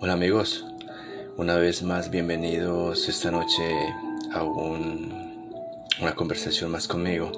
[0.00, 0.64] Hola amigos,
[1.36, 3.68] una vez más bienvenidos esta noche
[4.32, 7.32] a una conversación más conmigo.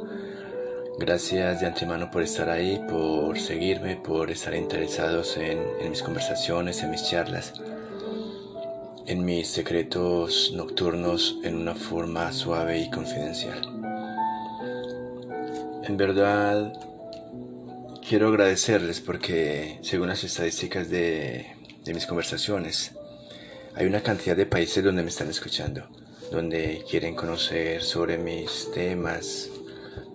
[0.98, 6.82] Gracias de antemano por estar ahí, por seguirme, por estar interesados en, en mis conversaciones,
[6.82, 7.54] en mis charlas,
[9.06, 13.62] en mis secretos nocturnos en una forma suave y confidencial.
[15.84, 16.74] En verdad,
[18.06, 22.92] quiero agradecerles porque según las estadísticas de de mis conversaciones.
[23.74, 25.88] Hay una cantidad de países donde me están escuchando,
[26.30, 29.48] donde quieren conocer sobre mis temas,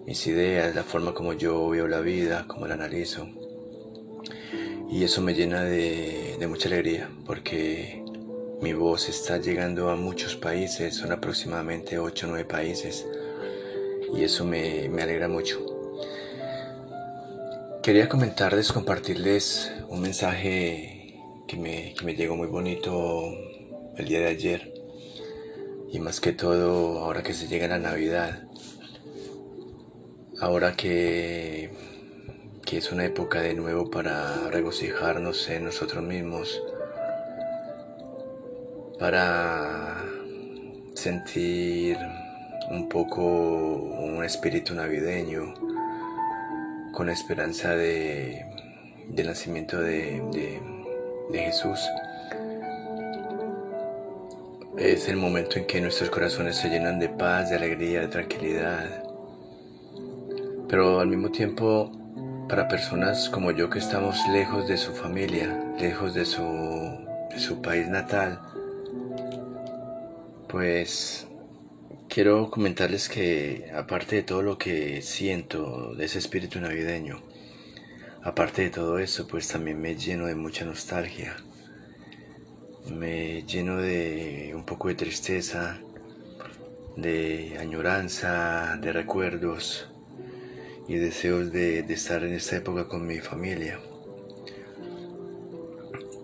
[0.06, 3.28] mis ideas, la forma como yo veo la vida, como la analizo.
[4.90, 8.04] Y eso me llena de, mucha alegría porque
[8.62, 13.06] mi voz está llegando a muchos países, son aproximadamente 8 o 9 países.
[14.16, 15.66] Y eso me alegra mucho.
[17.86, 20.95] Quería comentarles, compartirles un mensaje
[21.48, 23.34] que me, que me llegó muy bonito
[23.98, 24.74] el día de ayer.
[25.92, 28.44] Y más que todo, ahora que se llega la Navidad,
[30.42, 31.70] ahora que,
[32.66, 36.62] que es una época de nuevo para regocijarnos en nosotros mismos,
[39.00, 40.04] para
[40.96, 41.98] sentir
[42.70, 45.54] un poco un espíritu navideño,
[46.92, 48.46] con esperanza de,
[49.24, 50.62] nacimiento de
[51.34, 51.80] Jesús.
[54.78, 59.04] Es el momento en que nuestros corazones se llenan de paz, de alegría, de tranquilidad.
[60.68, 61.92] Pero al mismo tiempo,
[62.50, 67.62] para personas como yo que estamos lejos de su familia, lejos de su, de su
[67.62, 68.40] país natal,
[70.50, 71.28] pues
[72.10, 77.22] quiero comentarles que aparte de todo lo que siento de ese espíritu navideño,
[78.26, 81.36] Aparte de todo eso, pues también me lleno de mucha nostalgia.
[82.92, 85.80] Me lleno de un poco de tristeza,
[86.98, 89.92] de añoranza, de recuerdos
[90.88, 93.80] y deseos de, estar en esta época con mi familia.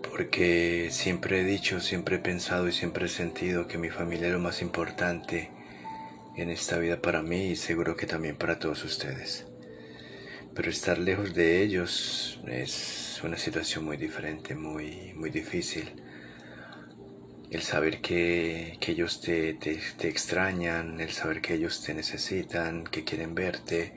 [0.09, 4.33] Porque siempre he dicho, siempre he pensado y siempre he sentido que mi familia es
[4.33, 5.51] lo más importante
[6.35, 9.50] en esta vida para mí y seguro que también para todos ustedes
[10.53, 15.89] pero estar lejos de ellos es una situación muy diferente, muy, muy difícil.
[17.49, 23.35] El saber que, ellos te, te, extrañan, el saber que ellos te necesitan, que quieren
[23.35, 23.93] verte,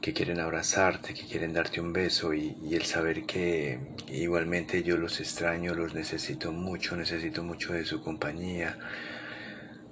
[0.00, 3.78] que quieren abrazarte, que quieren darte un beso y, y, el saber que
[4.08, 8.78] igualmente yo los extraño, los necesito mucho, necesito mucho de su compañía,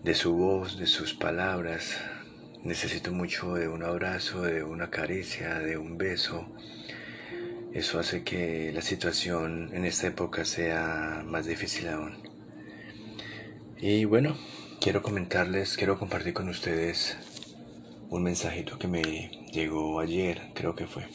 [0.02, 1.97] de su voz, de sus palabras,
[2.62, 6.47] Necesito mucho de un abrazo, de una caricia, de un beso.
[7.72, 12.16] Eso hace que la situación en esta época sea más difícil aún.
[13.78, 14.37] Y bueno,
[14.78, 17.16] quiero comentarles, quiero compartir con ustedes
[18.10, 19.03] un mensajito que me
[19.53, 21.06] llegó ayer, creo que fue.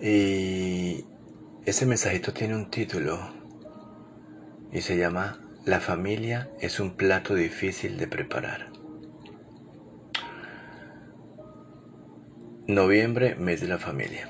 [0.00, 1.04] Y
[1.64, 3.20] ese mensajito tiene un título
[4.72, 8.70] y se llama la familia es un plato difícil de preparar.
[12.66, 14.28] Noviembre, mes de la familia.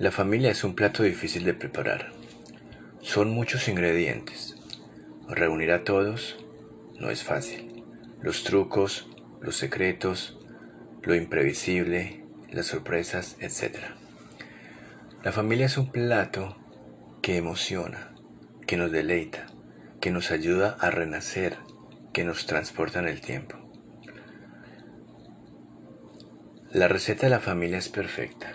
[0.00, 2.10] La familia es un plato difícil de preparar.
[3.00, 4.56] Son muchos ingredientes.
[5.28, 6.44] Reunir a todos
[6.98, 7.84] no es fácil.
[8.20, 9.08] Los trucos,
[9.40, 10.36] los secretos,
[11.04, 13.76] lo imprevisible, las sorpresas, etc.
[15.22, 16.56] La familia es un plato
[17.22, 18.16] que emociona,
[18.66, 19.51] que nos deleita,
[20.02, 21.56] que nos ayuda a renacer,
[22.12, 23.56] que nos transporta en el tiempo.
[26.72, 28.52] La receta de la familia es perfecta.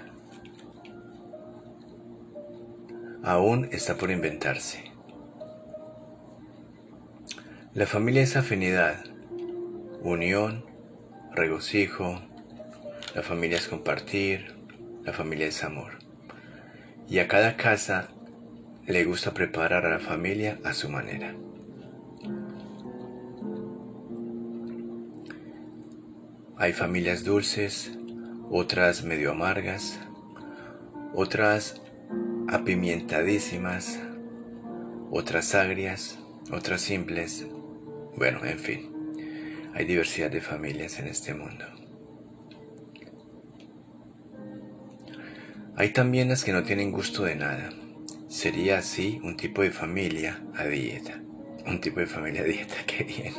[3.24, 4.92] Aún está por inventarse.
[7.74, 9.06] La familia es afinidad,
[10.02, 10.66] unión,
[11.34, 12.20] regocijo,
[13.16, 14.54] la familia es compartir,
[15.04, 16.00] la familia es amor.
[17.08, 18.10] Y a cada casa
[18.88, 21.36] le gusta preparar a la familia a su manera.
[26.60, 27.92] Hay familias dulces,
[28.50, 30.00] otras medio amargas,
[31.14, 31.82] otras
[32.48, 34.00] apimentadísimas,
[35.12, 36.20] otras agrias,
[36.52, 37.46] otras simples.
[38.16, 38.92] Bueno, en fin,
[39.74, 41.66] hay diversidad de familias en este mundo.
[45.76, 47.70] Hay también las que no tienen gusto de nada
[48.28, 51.22] Sería así un tipo de familia a dieta.
[51.66, 53.34] Un tipo de familia a dieta, qué bien.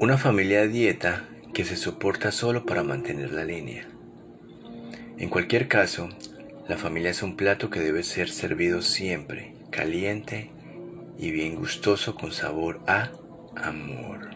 [0.00, 3.86] Una familia a dieta que se soporta solo para mantener la línea.
[5.18, 6.08] En cualquier caso,
[6.66, 10.52] la familia es un plato que debe ser servido siempre, caliente
[11.18, 13.10] y bien gustoso con sabor a
[13.54, 14.30] amor.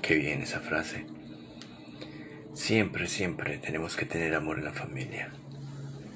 [0.00, 1.06] Qué bien esa frase.
[2.54, 5.32] Siempre, siempre tenemos que tener amor en la familia.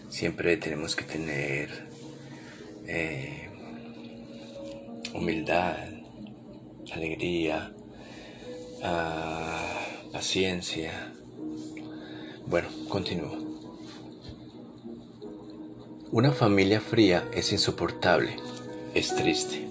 [0.08, 1.68] Siempre tenemos que tener
[2.86, 3.48] eh,
[5.12, 5.78] humildad,
[6.92, 7.73] alegría,
[8.84, 11.12] ah, paciencia.
[12.46, 13.44] Bueno, continúo.
[16.12, 18.36] Una familia fría es insoportable,
[18.94, 19.66] es triste.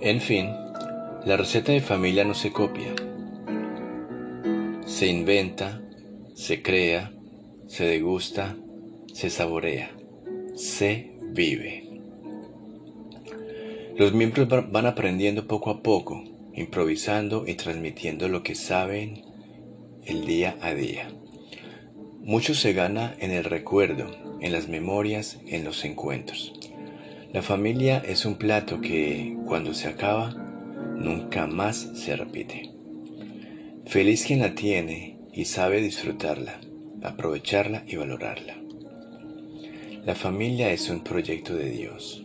[0.00, 0.50] En fin,
[1.24, 2.94] la receta de familia no se copia.
[4.86, 5.82] Se inventa,
[6.34, 7.12] se crea,
[7.66, 8.56] se degusta,
[9.12, 9.90] se saborea,
[10.54, 11.90] se vive.
[13.96, 16.24] Los miembros van aprendiendo poco a poco,
[16.60, 19.24] improvisando y transmitiendo lo que saben
[20.04, 21.10] el día a día.
[22.20, 24.10] Mucho se gana en el recuerdo,
[24.40, 26.52] en las memorias, en los encuentros.
[27.32, 30.30] La familia es un plato que, cuando se acaba,
[30.96, 32.70] nunca más se repite.
[33.86, 36.60] Feliz quien la tiene y sabe disfrutarla,
[37.02, 38.56] aprovecharla y valorarla.
[40.04, 42.24] La familia es un proyecto de Dios.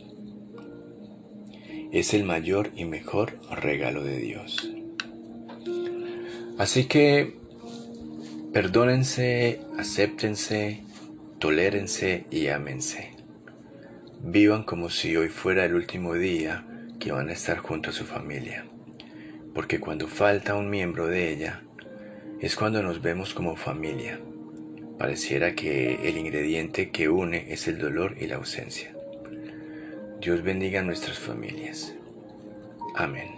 [1.92, 4.70] Es el mayor y mejor regalo de Dios.
[6.58, 7.46] Así que
[8.56, 10.82] Perdónense, acéptense,
[11.40, 13.12] tolérense y ámense.
[14.22, 16.66] Vivan como si hoy fuera el último día
[16.98, 18.64] que van a estar junto a su familia,
[19.54, 21.64] porque cuando falta un miembro de ella,
[22.40, 24.22] es cuando nos vemos como familia.
[24.98, 28.95] Pareciera que el ingrediente que une es el dolor y la ausencia.
[30.26, 31.94] Dios bendiga a nuestras familias.
[32.96, 33.30] Amén.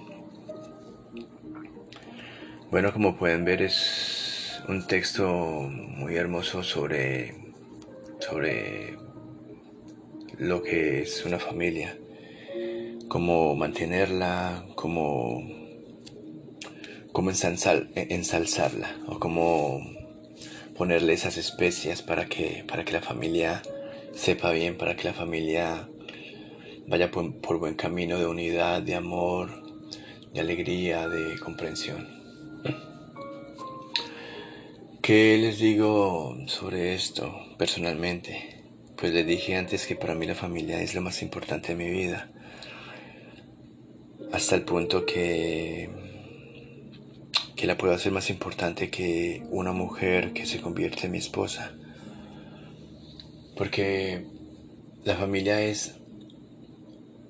[2.72, 7.36] Bueno, como pueden ver es un texto muy hermoso sobre,
[8.20, 8.98] sobre
[10.38, 11.98] lo que es una familia,
[13.10, 15.44] cómo mantenerla, cómo,
[17.12, 19.82] cómo ensalzarla o cómo
[20.78, 23.62] ponerle esas especias para que, para que la familia
[24.14, 25.90] sepa bien, para que la familia
[26.88, 29.50] vaya por, buen camino de unidad, de amor,
[30.34, 32.08] de alegría, de comprensión.
[35.02, 38.64] ¿Qué les digo sobre esto personalmente?
[38.96, 41.90] Pues les dije antes que para mí la familia es lo más importante de mi
[41.90, 42.32] vida.
[44.32, 45.90] Hasta el punto que,
[47.56, 51.74] que la puedo hacer más importante que una mujer que se convierte en mi esposa.
[53.56, 54.26] Porque
[55.06, 55.98] la familia es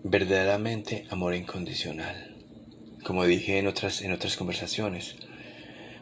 [0.04, 2.36] verdaderamente amor incondicional.
[3.04, 5.16] Como dije en otras, en otras conversaciones,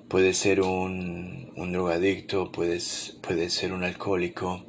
[0.08, 4.66] puede ser un, un drogadicto, puedes, puedes ser un alcohólico,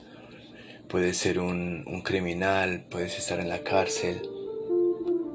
[0.88, 4.22] puedes ser un, un criminal, puedes estar en la cárcel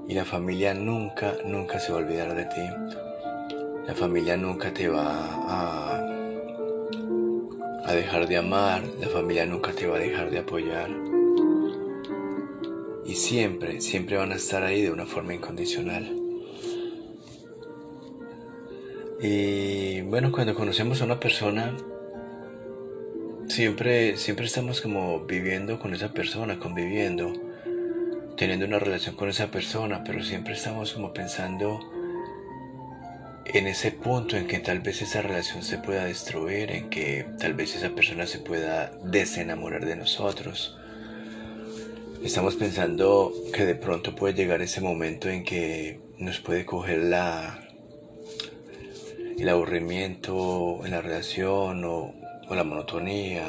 [0.08, 2.62] y la familia nunca, nunca se va a olvidar de ti.
[3.88, 5.04] La familia nunca te va
[5.48, 5.98] a,
[7.86, 11.21] a dejar de amar, la familia nunca te va a dejar de apoyar.
[13.12, 16.16] Y siempre, siempre van a estar ahí de una forma incondicional.
[19.22, 21.76] Y bueno, cuando conocemos a una persona,
[23.50, 27.34] siempre, siempre estamos como viviendo con esa persona, conviviendo,
[28.38, 31.82] teniendo una relación con esa persona, pero siempre estamos como pensando
[33.44, 37.56] en ese punto en que tal vez esa relación se pueda destruir, en que tal
[37.56, 40.78] vez esa persona se pueda desenamorar de nosotros.
[42.24, 47.68] Estamos pensando que de pronto puede llegar ese momento en que nos puede coger la,
[49.40, 52.14] el aburrimiento en la relación o,
[52.52, 53.48] la monotonía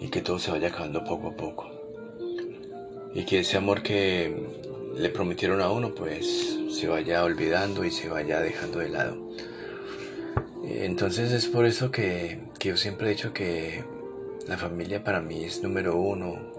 [0.00, 1.70] y que todo se vaya acabando poco a poco.
[3.14, 4.34] Y que ese amor que
[4.96, 9.16] le prometieron a uno pues se vaya olvidando y se vaya dejando de lado.
[10.64, 13.84] Entonces es por eso que, yo siempre he dicho que
[14.46, 16.57] la familia para mí es número uno.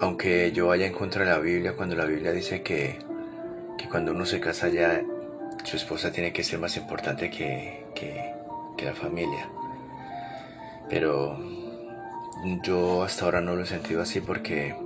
[0.00, 2.98] Aunque yo vaya en contra de la Biblia cuando la Biblia dice que,
[3.78, 5.02] que cuando uno se casa ya
[5.64, 7.82] su esposa tiene que ser más importante que,
[8.84, 9.48] la familia.
[10.90, 11.38] Pero
[12.62, 14.76] yo hasta ahora no lo he sentido así porque,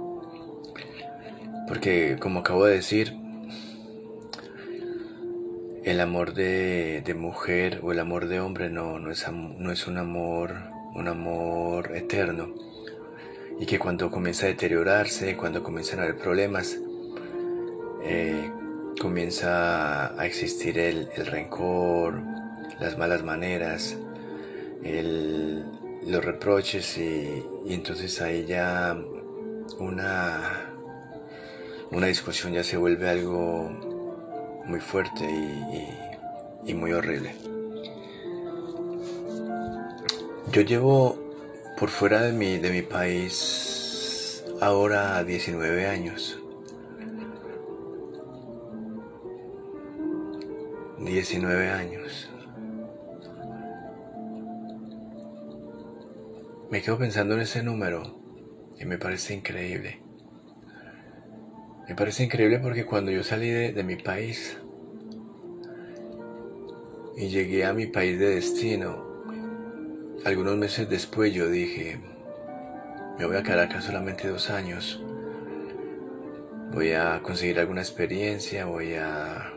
[1.67, 3.17] porque como acabo de decir,
[5.83, 9.99] el amor de, mujer o el amor de hombre no, no, es, no es un
[9.99, 10.55] amor,
[10.95, 12.55] un amor eterno.
[13.61, 16.79] Y que cuando comienza a deteriorarse, cuando comienzan a haber problemas,
[18.03, 18.51] eh,
[19.01, 22.23] comienza a existir el, rencor,
[22.81, 23.97] las malas maneras,
[24.83, 28.97] los reproches y, entonces ahí ya
[29.79, 30.71] una,
[31.91, 33.71] una discusión ya se vuelve algo
[34.67, 37.35] muy fuerte y, y muy horrible.
[40.53, 41.28] Yo llevo
[41.79, 46.41] por fuera de mi, de mi país ahora 19 años.
[50.99, 52.31] 19 años.
[56.69, 58.19] Me quedo pensando en ese número
[58.81, 60.01] y me parece increíble.
[61.89, 64.59] Me parece increíble porque cuando yo salí de, de mi país
[67.17, 69.08] y llegué a mi país de destino,
[70.25, 72.01] algunos meses después yo dije,
[73.19, 75.03] me voy a acá solamente dos años,
[76.73, 79.53] voy a conseguir alguna experiencia, voy a,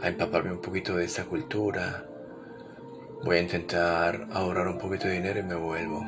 [0.00, 2.06] a empaparme un poquito de esta cultura,
[3.24, 6.04] voy a intentar ahorrar un poquito de dinero y me vuelvo.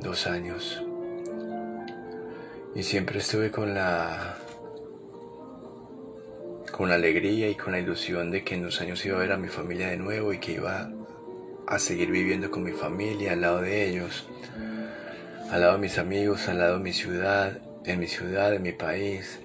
[0.00, 0.82] Dos años.
[2.74, 4.36] Y siempre estuve con la
[6.70, 9.32] con la alegría y con la ilusión de que en dos años iba a ver
[9.32, 10.90] a mi familia de nuevo y que iba
[11.66, 14.28] a seguir viviendo con mi familia al lado de ellos,
[15.50, 18.72] al lado de mis amigos, al lado de mi ciudad, en mi ciudad, en mi
[18.72, 19.40] país.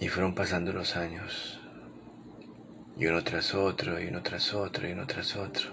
[0.00, 1.60] Y fueron pasando los años,
[2.96, 5.70] y uno tras otro, y uno tras otro, y uno tras otro.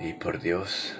[0.00, 0.94] Y por Dios,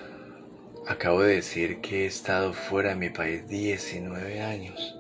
[0.89, 4.98] acabo de decir que he estado fuera de mi país 19 años.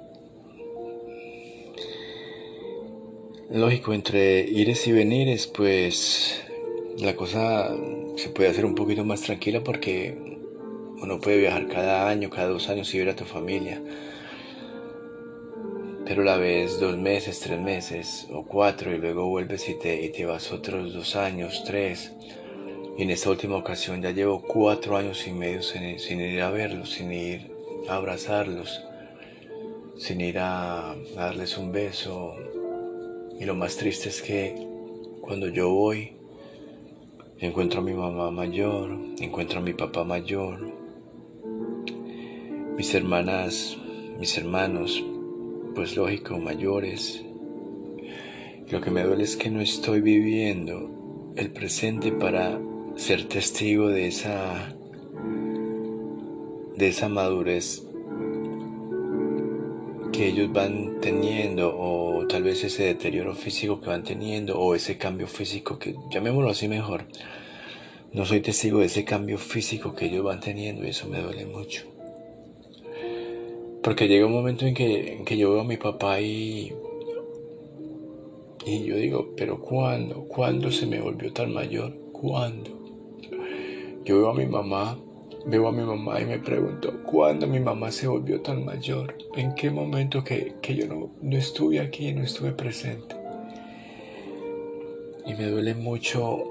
[3.50, 6.45] Lógico, entre ires y venires, pues
[6.99, 7.75] la cosa
[8.17, 10.37] se puede hacer un poquito más tranquila porque
[11.00, 13.81] uno puede viajar cada año, cada dos años y ver a tu familia.
[16.05, 20.11] Pero la vez dos meses, tres meses o cuatro y luego vuelves y te, y
[20.11, 22.12] te vas otros dos años, tres.
[22.99, 26.50] Y en esta última ocasión ya llevo cuatro años y medio sin, sin ir a
[26.50, 27.50] verlos, sin ir
[27.88, 28.85] a abrazarlos,
[29.97, 32.37] sin ir a darles un beso,
[33.40, 34.54] y lo más triste es que
[35.21, 36.12] cuando yo voy,
[37.38, 40.73] encuentro a mi mamá mayor, encuentro a mi papá mayor,
[42.76, 43.76] mis hermanas,
[44.18, 45.04] mis hermanos,
[45.75, 47.25] pues lógico, mayores.
[48.71, 52.61] Lo que me duele es que no estoy viviendo el presente para
[52.97, 54.75] ser testigo de esa
[56.76, 57.88] de esa madurez
[60.18, 64.98] que ellos van teniendo o tal vez ese deterioro físico que van teniendo o ese
[64.98, 67.04] cambio físico que llamémoslo así mejor.
[68.12, 71.46] No soy testigo de ese cambio físico que ellos van teniendo y eso me duele
[71.46, 71.84] mucho.
[73.80, 76.72] Porque llega un momento en que, yo veo a mi papá y,
[78.66, 80.25] y yo digo, pero ¿cuándo?
[80.25, 81.94] ¿Cuándo se me volvió tan mayor?
[82.10, 82.76] ¿Cuándo?
[84.04, 84.98] Yo veo a mi mamá
[85.49, 89.14] Veo a mi mamá y me pregunto, ¿cuándo mi mamá se volvió tan mayor?
[89.35, 93.17] ¿En qué momento que, yo no, no estuve aquí, no estuve presente?
[95.25, 96.45] Y me duele mucho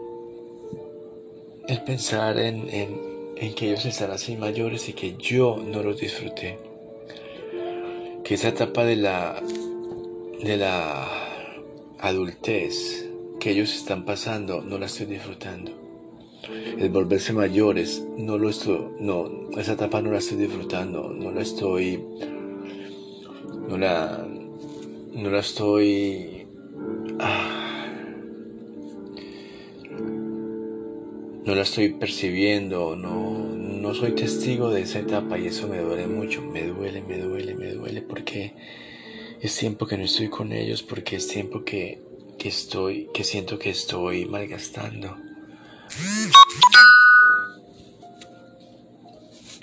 [1.68, 6.58] el pensar en, en que ellos están así mayores y que yo no los disfruté.
[8.24, 9.44] Que esa etapa de la,
[10.44, 11.08] de la
[12.00, 13.08] adultez
[13.40, 15.87] que ellos están pasando no la estoy disfrutando
[16.78, 21.42] el volverse mayores, no lo estoy, no, esa etapa no la estoy disfrutando, no la
[21.42, 22.04] estoy,
[23.68, 24.26] no la,
[25.14, 26.48] no la estoy,
[27.20, 27.88] ah,
[31.46, 36.08] no la estoy percibiendo, no, no soy testigo de esa etapa y eso me duele
[36.08, 38.54] mucho, me duele, me duele, me duele porque
[39.42, 42.02] es tiempo que no estoy con ellos, porque es tiempo que,
[42.38, 45.27] que estoy, que siento que estoy malgastando.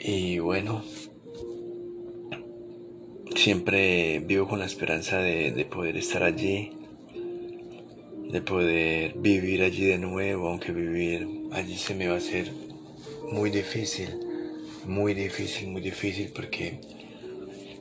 [0.06, 0.84] Y bueno,
[3.34, 6.72] siempre vivo con la esperanza de, poder estar allí,
[8.30, 12.52] de poder vivir allí de nuevo, aunque vivir allí se me va a hacer
[13.32, 14.10] muy difícil,
[14.86, 16.80] muy difícil, muy difícil porque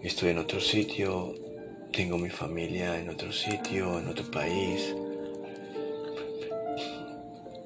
[0.01, 1.35] estoy en otro sitio,
[1.91, 4.95] tengo mi familia en otro sitio, en otro país.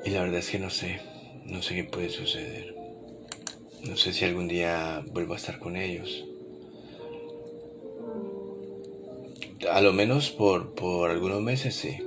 [0.08, 1.02] Y la verdad es que no sé,
[1.48, 2.74] no sé qué puede suceder.
[3.84, 6.24] No sé si algún día vuelvo a estar con ellos.
[9.70, 11.98] A lo menos por, por algunos meses sí,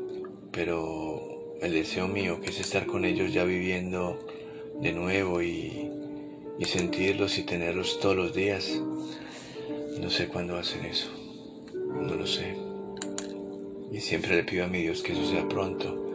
[0.50, 4.18] pero el deseo mío que es estar con ellos ya viviendo
[4.80, 5.90] de nuevo y,
[6.58, 8.80] y sentirlos y tenerlos todos los días,
[10.00, 11.10] no sé cuándo ser eso,
[11.74, 12.56] no lo sé.
[13.92, 16.09] Y siempre le pido a mi Dios que eso sea pronto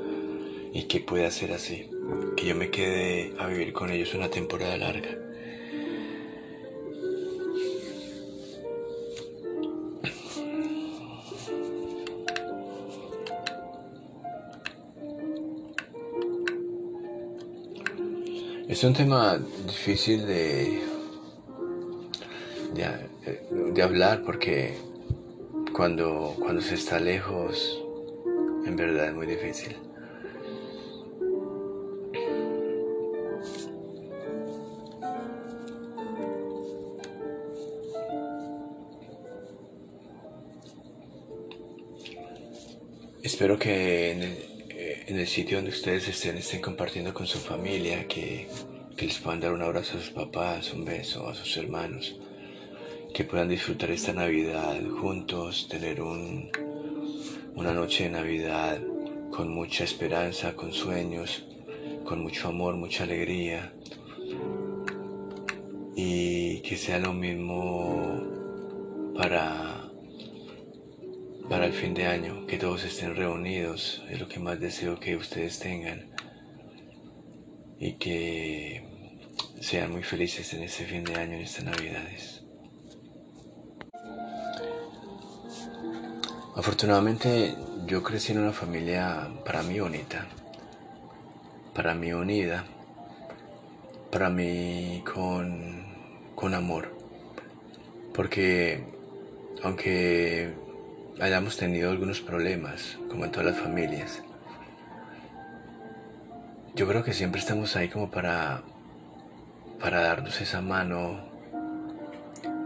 [0.76, 1.90] y que pueda ser así,
[2.36, 5.18] que yo me quede a vivir con ellos una temporada larga.
[18.68, 20.82] Es un tema difícil de,
[22.74, 24.78] de, hablar porque
[25.72, 27.82] cuando, cuando se está lejos,
[28.66, 29.85] en verdad es muy difícil.
[43.36, 44.38] Espero que en el,
[45.08, 48.48] en el sitio donde ustedes estén, estén compartiendo con su familia, que,
[48.98, 52.16] les puedan dar un abrazo a sus papás, un beso a sus hermanos,
[53.14, 56.50] que puedan disfrutar esta Navidad juntos, tener un,
[57.56, 58.80] una noche de Navidad
[59.32, 61.44] con mucha esperanza, con sueños,
[62.06, 63.74] con mucho amor, mucha alegría.
[65.94, 68.24] Y que sea lo mismo
[69.14, 69.75] para
[71.50, 75.16] para el fin de año, que todos estén reunidos, es lo que más deseo que
[75.16, 76.10] ustedes tengan.
[77.80, 78.84] Y que
[79.62, 82.44] sean muy felices en este fin de año, en estas navidades.
[86.56, 90.28] Afortunadamente yo crecí en una familia para mí bonita,
[91.74, 92.66] para mí unida,
[94.10, 95.86] para mí con,
[96.34, 96.98] con amor,
[98.14, 98.86] porque
[99.62, 100.65] aunque
[101.20, 104.22] hayamos tenido algunos problemas, como en todas las familias.
[106.76, 108.64] Yo creo que siempre estamos ahí como para,
[109.80, 111.30] para darnos esa mano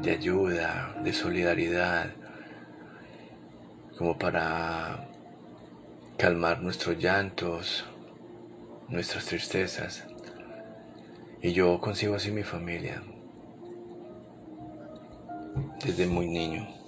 [0.01, 2.11] de ayuda, de solidaridad,
[3.97, 5.07] como para
[6.17, 7.85] calmar nuestros llantos,
[8.87, 10.05] nuestras tristezas.
[11.41, 13.03] Y yo consigo así mi familia,
[15.85, 16.78] desde muy niño.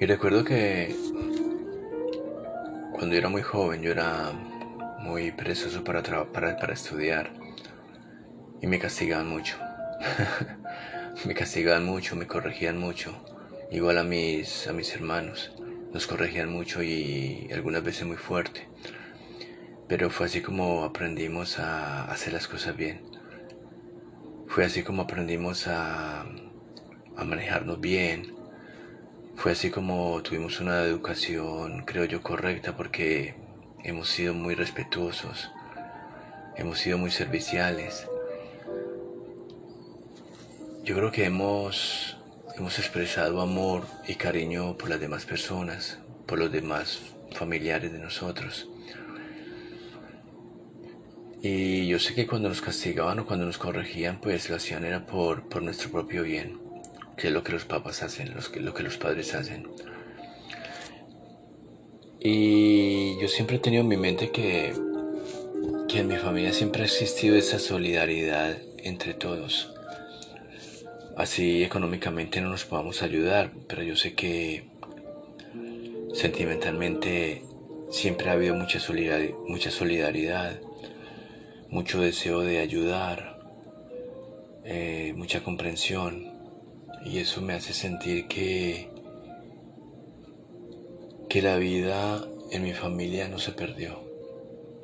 [0.00, 0.94] Y recuerdo que
[2.92, 4.30] cuando yo era muy joven yo era
[5.00, 7.32] muy perezoso para, para, para estudiar
[8.62, 9.56] y me castigaban mucho.
[11.24, 13.12] me castigaban mucho, me corregían mucho.
[13.72, 15.52] Igual a mis, a mis hermanos.
[15.92, 18.68] Nos corregían mucho y algunas veces muy fuerte.
[19.88, 23.02] Pero fue así como aprendimos a hacer las cosas bien.
[24.46, 26.20] Fue así como aprendimos a,
[27.16, 28.37] a manejarnos bien,
[29.38, 33.36] fue así como tuvimos una educación, creo yo, correcta porque
[33.84, 35.52] hemos sido muy respetuosos,
[36.56, 38.08] hemos sido muy serviciales.
[40.82, 42.16] Yo creo que hemos,
[42.56, 46.98] hemos expresado amor y cariño por las demás personas, por los demás
[47.30, 48.68] familiares de nosotros.
[51.42, 55.06] Y yo sé que cuando nos castigaban o cuando nos corregían, pues lo hacían era
[55.06, 56.67] por, por nuestro propio bien
[57.18, 59.68] que es lo que los papás hacen, lo que los padres hacen.
[62.20, 64.72] Y yo siempre he tenido en mi mente que,
[65.88, 69.74] que en mi familia siempre ha existido esa solidaridad entre todos.
[71.16, 74.70] Así económicamente no nos podamos ayudar, pero yo sé que
[76.14, 77.42] sentimentalmente
[77.90, 80.60] siempre ha habido mucha solidaridad, mucha solidaridad
[81.70, 83.38] mucho deseo de ayudar,
[84.64, 86.37] eh, mucha comprensión.
[87.04, 88.90] Y eso me hace sentir que,
[91.28, 94.00] que la vida en mi familia no se perdió.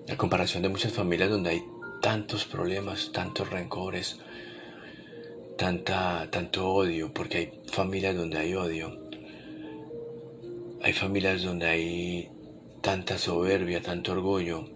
[0.09, 1.65] A comparación de muchas familias donde hay
[2.01, 4.19] tantos problemas, tantos rencores,
[5.57, 8.99] tanta, tanto odio, porque hay familias donde hay odio.
[10.83, 12.31] Hay familias donde hay
[12.83, 14.69] tanta soberbia, tanto orgullo.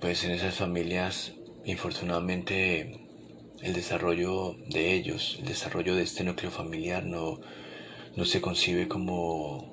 [0.00, 3.07] Pues en esas familias, infortunadamente,
[3.62, 7.40] el desarrollo de ellos, el desarrollo de este núcleo familiar no,
[8.16, 9.72] no se concibe como,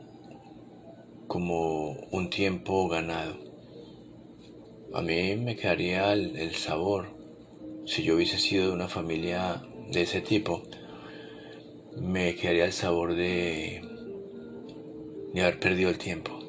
[1.27, 3.37] como un tiempo ganado.
[4.93, 7.07] A mí me quedaría el, sabor,
[7.85, 10.63] si yo hubiese sido de una familia de ese tipo,
[11.97, 13.81] me quedaría el sabor de,
[15.33, 16.39] de haber perdido el tiempo,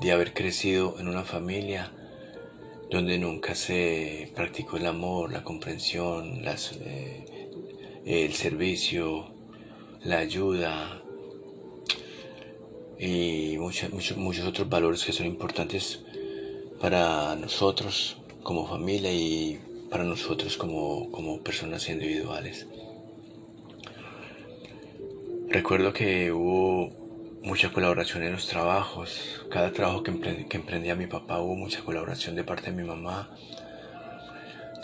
[0.00, 1.92] de haber crecido en una familia
[2.90, 7.24] donde nunca se practicó el amor, la comprensión, eh,
[8.04, 9.26] el servicio,
[10.04, 11.02] la ayuda
[12.98, 16.04] y muchos, otros valores que son importantes
[16.80, 22.66] para nosotros como familia y para nosotros como, como personas individuales.
[25.48, 27.05] Recuerdo que hubo
[27.46, 29.40] mucha colaboración en los trabajos.
[29.50, 33.30] Cada trabajo que, emprendía mi papá hubo mucha colaboración de parte de mi mamá.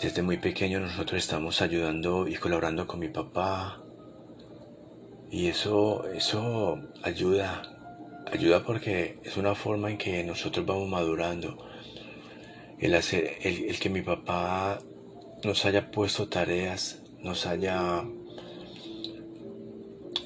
[0.01, 3.83] Desde muy pequeño nosotros estamos ayudando y colaborando con mi papá.
[5.29, 7.63] Y eso, eso ayuda,
[8.31, 11.57] ayuda porque es una forma en que nosotros vamos madurando.
[12.79, 14.79] El, hacer, el que mi papá
[15.43, 18.03] nos haya puesto tareas, nos haya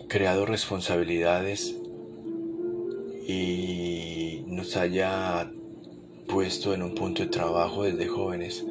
[0.07, 1.75] creado responsabilidades
[3.27, 5.51] y nos haya
[6.27, 8.65] puesto en un punto de trabajo desde jóvenes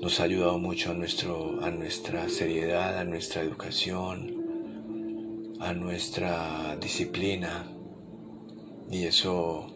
[0.00, 7.66] nos ha ayudado mucho a, nuestro, a nuestra seriedad, a nuestra educación, a nuestra disciplina.
[8.90, 9.66] Y eso,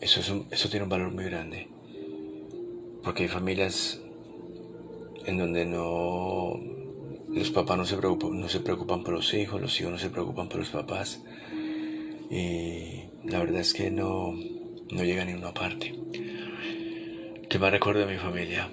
[0.00, 1.68] eso, eso tiene un valor muy grande.
[3.02, 4.00] Porque hay familias
[5.24, 6.60] en donde no
[7.28, 10.10] los papás no se, preocupan, no se preocupan por los hijos, los hijos no se
[10.10, 11.22] preocupan por los papás.
[12.30, 14.32] Y la verdad es que no,
[14.90, 15.94] no llega a ninguna parte.
[17.48, 18.68] ¿Qué más recuerdo de mi familia?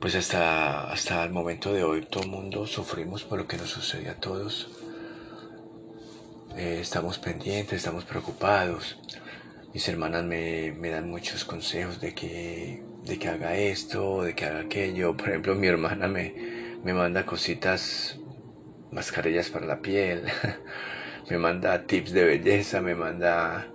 [0.00, 3.70] Pues hasta, hasta el momento de hoy todo el mundo sufrimos por lo que nos
[3.70, 4.68] sucede a todos.
[6.56, 8.98] Eh, estamos pendientes, estamos preocupados.
[9.74, 14.44] Mis hermanas me, me, dan muchos consejos de que, de que haga esto, de que
[14.44, 15.16] haga aquello.
[15.16, 16.34] Por ejemplo, mi hermana me,
[16.84, 18.18] me manda cositas,
[18.92, 20.24] mascarillas para la piel,
[21.30, 23.66] me manda tips de belleza, me manda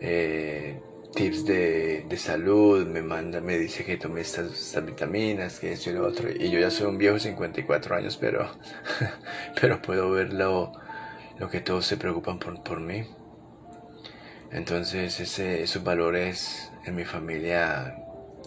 [0.00, 0.80] eh,
[1.14, 6.06] tips de, salud, me manda, me dice que tome estas, vitaminas, que esto y lo
[6.06, 6.30] otro.
[6.30, 8.50] Y yo ya soy un viejo 54 años, pero,
[9.60, 10.72] pero puedo ver lo,
[11.50, 13.06] que todos se preocupan por, por mí.
[14.50, 17.96] Entonces ese, esos valores en mi familia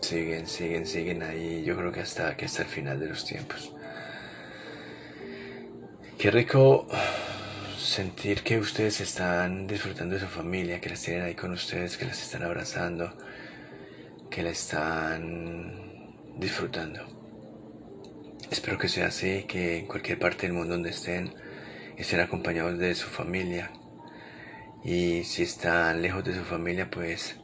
[0.02, 1.64] siguen, siguen, siguen ahí.
[1.64, 3.74] Yo creo que hasta, que hasta el final de los tiempos.
[6.18, 6.88] Qué rico
[7.78, 12.06] sentir que ustedes están disfrutando de su familia, que las tienen ahí con ustedes, que
[12.06, 13.16] las están abrazando,
[14.32, 17.06] que la están disfrutando.
[18.50, 21.34] Espero que sea así, que en cualquier parte del mundo donde estén,
[21.98, 23.72] estén acompañados de su familia.
[24.84, 27.36] Y si están lejos de su familia, pues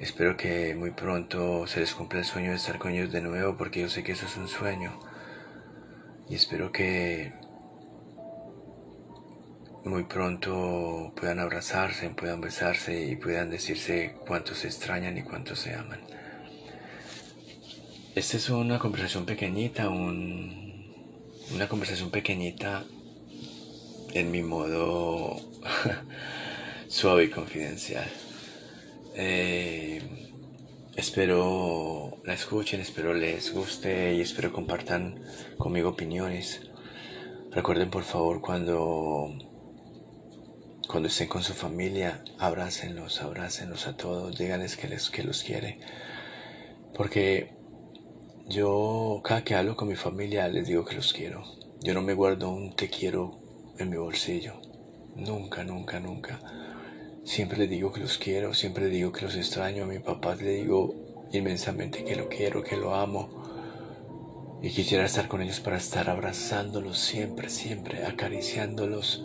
[0.00, 3.56] espero que muy pronto se les cumpla el sueño de estar con ellos de nuevo,
[3.56, 4.98] porque yo sé que eso es un sueño.
[6.28, 7.45] Y espero que
[9.86, 15.74] muy pronto puedan abrazarse, puedan besarse y puedan decirse cuánto se extrañan y cuánto se
[15.74, 16.00] aman.
[18.16, 22.84] Esta es una conversación pequeñita, una conversación pequeñita
[24.12, 25.36] en mi modo
[26.88, 28.10] suave y confidencial.
[29.14, 30.02] Eh,
[30.96, 35.22] espero la escuchen, espero les guste y espero compartan
[35.58, 36.62] conmigo opiniones.
[37.52, 39.55] Recuerden por favor cuando
[40.86, 45.78] cuando estén con su familia, abrácenlos, abrácenlos a todos, díganles que, les, que los quiere.
[46.94, 47.54] Porque
[48.48, 51.42] yo cada que hablo con mi familia les digo que los quiero.
[51.82, 53.38] Yo no me guardo un te quiero
[53.78, 54.54] en mi bolsillo.
[55.16, 56.40] Nunca, nunca, nunca.
[57.24, 59.84] Siempre les digo que los quiero, siempre les digo que los extraño.
[59.84, 60.94] A mi papá le digo
[61.32, 64.58] inmensamente que lo quiero, que lo amo.
[64.62, 69.24] Y quisiera estar con ellos para estar abrazándolos siempre, siempre, acariciándolos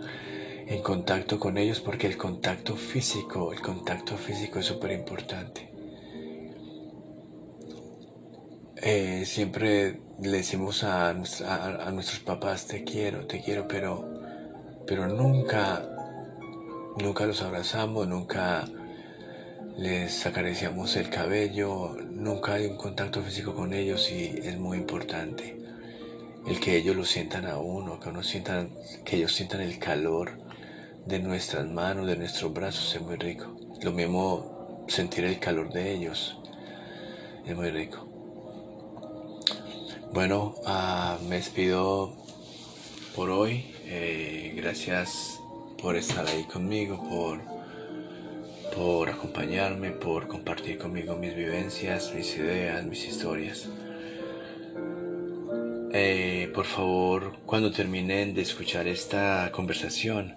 [0.72, 5.70] en contacto con ellos porque el contacto físico, el contacto físico es súper importante.
[8.78, 14.08] Eh, siempre le decimos a, nuestros papás te quiero, te quiero, pero,
[14.88, 15.90] pero nunca,
[16.98, 18.66] nunca los abrazamos, nunca
[19.78, 25.58] les acariciamos el cabello, nunca hay un contacto físico con ellos y es muy importante
[26.48, 28.72] el que ellos lo sientan a uno, que uno sientan,
[29.04, 30.41] que ellos sientan el calor
[31.06, 33.56] de nuestras manos, de nuestros brazos, es muy rico.
[33.82, 36.38] Lo mismo sentir el calor de ellos,
[37.46, 38.08] es muy rico.
[40.14, 42.14] Bueno, ah, me despido
[43.16, 43.74] por hoy.
[43.86, 45.40] Eh, gracias
[45.82, 47.42] por estar ahí conmigo, por,
[48.76, 53.70] por acompañarme, por compartir conmigo mis vivencias, mis ideas, mis historias.
[55.94, 60.36] Eh, por favor, cuando terminen de escuchar esta conversación,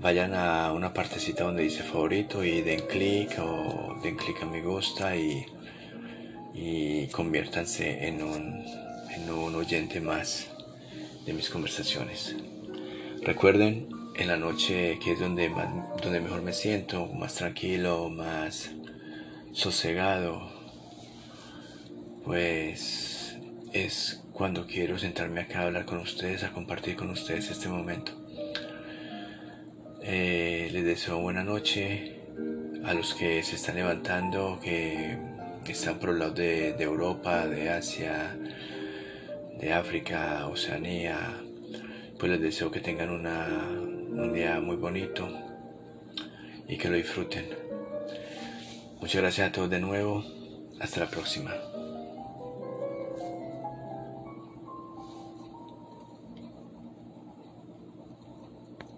[0.00, 4.62] vayan a una partecita donde dice favorito y den clic o den clic a me
[4.62, 5.44] gusta y,
[6.54, 8.64] y conviértanse en un,
[9.10, 10.48] en un oyente más
[11.26, 12.36] de mis conversaciones.
[13.22, 15.50] Recuerden, en la noche que es donde,
[16.02, 18.70] donde mejor me siento, más tranquilo, más
[19.52, 20.50] sosegado,
[22.24, 23.36] pues
[23.72, 28.27] es cuando quiero sentarme acá a hablar con ustedes, a compartir con ustedes este momento.
[30.10, 32.14] Eh, les deseo buena noche
[32.82, 35.18] a los que se están levantando, que
[35.66, 38.34] están por el lado de, de Europa, de Asia,
[39.60, 41.18] de África, Oceanía.
[42.18, 45.28] Pues les deseo que tengan una, un día muy bonito
[46.66, 47.44] y que lo disfruten.
[49.02, 50.24] Muchas gracias a todos de nuevo.
[50.80, 51.54] Hasta la próxima.